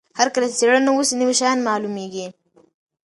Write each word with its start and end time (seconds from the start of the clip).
هر 0.19 0.27
کله 0.33 0.45
چې 0.49 0.55
څېړنه 0.59 0.91
وسي 0.93 1.15
نوي 1.21 1.35
شیان 1.39 1.57
معلومیږي. 1.67 2.27